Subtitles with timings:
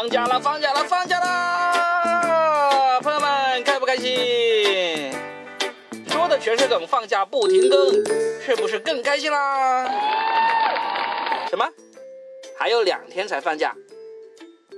[0.00, 2.98] 放假了，放假了，放假了！
[3.02, 5.12] 朋友们，开不开心？
[6.08, 7.92] 说的全是梗，放假不停更，
[8.40, 9.84] 是不是更开心啦？
[11.50, 11.68] 什么？
[12.58, 13.76] 还有两天才放假？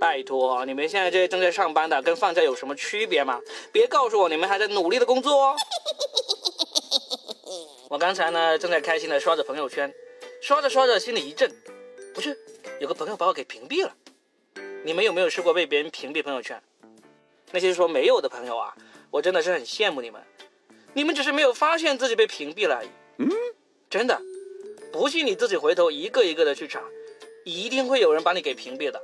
[0.00, 3.40] 拜托，你们现在这些正在上班的，跟放假有什么区别吗？
[3.70, 5.56] 别告诉我你们还在努力的工作哦。
[7.88, 9.94] 我刚才呢，正在开心的刷着朋友圈，
[10.42, 11.48] 刷着刷着心里一震，
[12.12, 12.36] 不是，
[12.80, 13.92] 有个朋友把我给屏蔽了。
[14.84, 16.60] 你们有没有试过被别人屏蔽朋友圈？
[17.52, 18.74] 那些说没有的朋友啊，
[19.10, 20.20] 我真的是很羡慕你们，
[20.92, 22.88] 你们只是没有发现自己被屏蔽了而已。
[23.18, 23.30] 嗯，
[23.88, 24.20] 真的，
[24.92, 26.82] 不信你自己回头一个一个的去查，
[27.44, 29.00] 一定会有人把你给屏蔽的。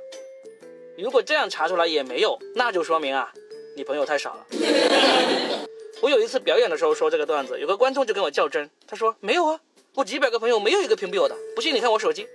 [0.97, 3.31] 如果这样查出来也没有，那就说明啊，
[3.77, 4.45] 你朋友太少了。
[6.01, 9.61] 我有一次表演的时候说这个段子，有个观众就跟我较真，他说没有啊，
[9.93, 12.27] 我几百个朋友没有一个屏蔽我的，不信你看我手机。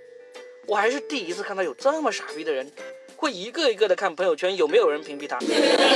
[0.67, 2.71] 我还是第一次看到有这么傻逼的人。
[3.17, 5.37] 会一个一个的看朋友圈有没有人屏蔽他，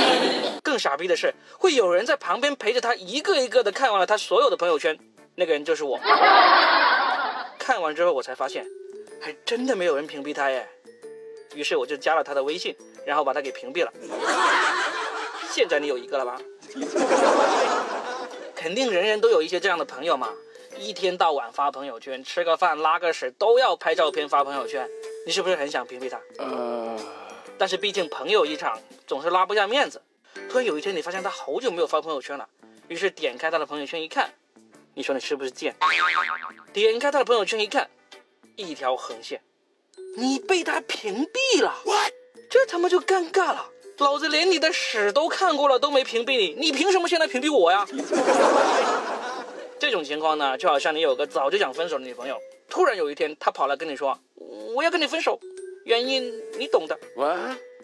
[0.62, 4.98] 更傻逼的是，会有人在旁边陪着他一个一个的看完了他所有的朋友圈，
[5.34, 5.98] 那个人就是我。
[7.58, 8.66] 看完之后我才发现，
[9.20, 10.66] 还真的没有人屏蔽他耶。
[11.54, 13.92] 于是我就加了他的微信，然后把他给屏蔽了。
[15.50, 16.40] 现在你有一个了吧？
[18.54, 20.28] 肯定人人都有一些这样的朋友嘛，
[20.78, 24.88] 一天到晚发朋友圈，吃个饭拉个屎都要拍照片发朋友圈。
[25.26, 26.18] 你是不是很想屏蔽他？
[26.38, 26.98] 呃，
[27.58, 30.00] 但是毕竟朋友一场，总是拉不下面子。
[30.48, 32.48] 突然有一天，你发现他好久没有发朋友圈了，
[32.88, 34.32] 于是点开他的朋友圈一看，
[34.94, 35.76] 你说你是不是贱？
[36.72, 37.90] 点开他的朋友圈一看，
[38.56, 39.40] 一条横线，
[40.16, 41.74] 你被他屏蔽了。
[42.48, 43.68] 这他妈就尴尬了，
[43.98, 47.86] 老子连你的屎都看过了，都没屏蔽你，你凭什么现在屏蔽我呀？
[49.78, 54.18] 这种情况呢，就好像你有个早就想分手的女朋友，突然有一天她跑来跟你说。
[54.74, 55.38] 我要跟你分手，
[55.84, 56.98] 原因你懂的。
[57.16, 57.36] 我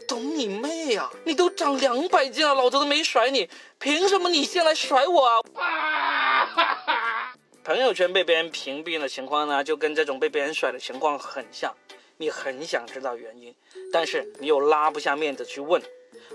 [0.06, 1.10] 懂你妹呀！
[1.24, 5.42] 你都长两百斤了，老子都没甩你，凭什么你先来甩我啊？
[7.64, 11.74] 朋友圈被别人屏蔽的情况呢，就跟这种被别人甩的情况很像。
[12.18, 13.54] 你很想知道原因，
[13.92, 15.82] 但是你又拉不下面子去问，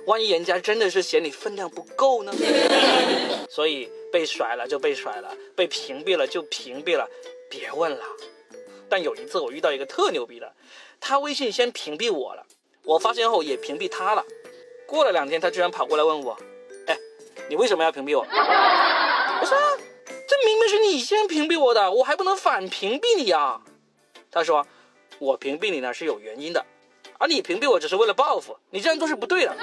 [0.05, 2.31] 万一人家真的是嫌你分量不够呢？
[3.49, 7.09] 所以被甩了就被甩了，被屏蔽了就屏蔽了，
[7.49, 8.03] 别问了。
[8.91, 10.53] 但有一次我遇到一个特牛逼的，
[10.99, 12.45] 他微信先屏蔽我了，
[12.83, 14.25] 我发现后也屏蔽他了。
[14.85, 16.37] 过了两天，他居然跑过来问我
[16.87, 16.97] ：“哎，
[17.47, 18.25] 你为什么要屏蔽我？”
[19.39, 19.57] 我说
[20.27, 23.61] ：“这明明是你先屏蔽我的，我还不能反屏蔽你啊。”
[24.29, 24.67] 他说
[25.19, 26.65] ：“我屏蔽你呢是有原因的，
[27.17, 29.55] 而你屏蔽我只是为了报复，你这样做是不对的。”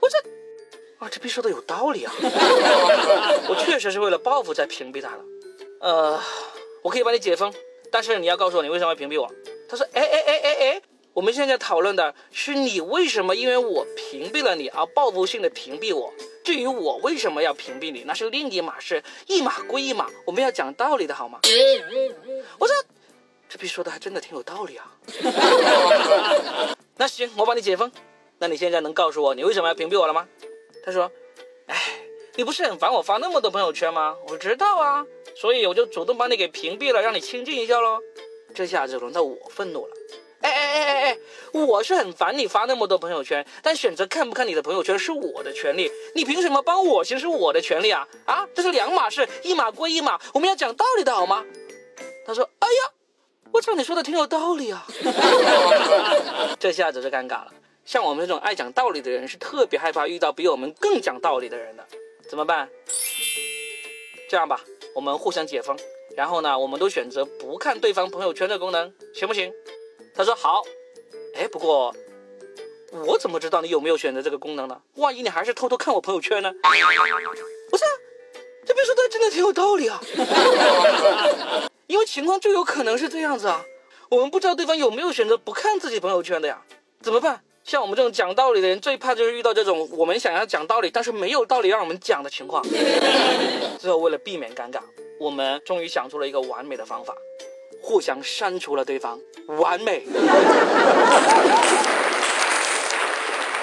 [0.00, 0.18] 我这，
[0.98, 2.12] 啊，这逼说的有道理啊！
[3.48, 5.24] 我确实是为了报复才屏蔽他的，
[5.78, 6.20] 呃。
[6.82, 7.52] 我可以把你解封，
[7.90, 9.30] 但是你要告诉我你为什么要屏蔽我。
[9.68, 10.82] 他说：哎哎哎哎哎，
[11.12, 16.12] 我们现在讨论的是你为什么因为我屏蔽了你而报复性的屏蔽我。
[16.42, 21.38] 至于我为什么要屏蔽你，那是另一码事，一码归一码，我们要讲道理的好吗？
[22.58, 22.74] 我说，
[23.48, 24.90] 这逼说的还真的挺有道理啊。
[26.96, 27.92] 那行，我帮你解封。
[28.38, 30.26] 那你现在能告诉我你为什么要屏蔽我了吗？
[30.82, 31.12] 他说：
[31.66, 31.76] 哎，
[32.36, 34.16] 你不是很烦我发那么多朋友圈吗？
[34.28, 35.04] 我知道啊。
[35.36, 37.98] 所以我就主动把你给屏蔽了，让你清静一下喽。
[38.54, 39.92] 这下子轮到我愤怒了。
[40.40, 41.18] 哎哎哎哎哎，
[41.52, 48.08] 我是很烦你发那么多朋友圈，但选择看不看你的朋友圈是我的权利，你凭什么帮我行使我的权利啊？
[48.24, 51.44] 啊，这是两码事，一码归一码，我们要讲道理的好吗？
[52.26, 52.90] 他说：哎呀，
[53.52, 54.86] 我操，你说的挺有道理啊。
[56.58, 57.52] 这下子就尴尬了。
[57.84, 61.84] 像我们这种爱讲道理的人，是特别害怕遇到比我们更讲道理的人的，
[62.30, 62.70] 怎么办？
[64.28, 64.60] 这样吧。
[64.94, 65.76] 我们互相解封，
[66.16, 69.52] 然后呢，我们都选择不看对方朋友圈的功能，行不行？
[70.14, 70.62] 他说好。
[71.34, 71.92] 哎，不过
[73.04, 74.80] 我怎么知道你有没有选择这个功能呢？
[74.94, 76.52] 万一你还是偷偷看我朋友圈呢？
[77.68, 77.84] 不是，
[78.64, 80.00] 这边说的真的挺有道理啊。
[81.88, 83.64] 因为情况就有可能是这样子啊，
[84.08, 86.62] 我们不知道对方有没有选择不看自己朋友圈的呀，
[87.02, 87.42] 怎么办？
[87.64, 92.64] 像我们这种讲道理的人，最怕就是遇到这种我们想要讲道理，但是没有道理让我们讲的情况。
[93.78, 94.80] 最后为了避免尴尬，
[95.20, 97.14] 我们终于想出了一个完美的方法，
[97.82, 100.04] 互相删除了对方，完美。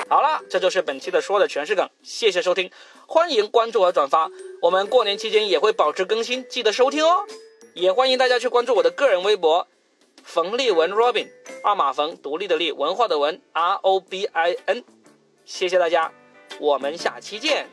[0.10, 2.72] 好了，这就是本期的说的全是梗，谢谢收听，
[3.08, 4.32] 欢迎关注和转发，
[4.62, 7.26] 我们过年期间也会保持更新，记得收听哦。
[7.74, 9.68] 也欢迎大家去关注我的个人微博。
[10.28, 11.26] 冯立文 Robin，
[11.64, 14.84] 二马冯，独立的立，文化的文，R O B I N，
[15.46, 16.12] 谢谢大家，
[16.60, 17.66] 我们下期见。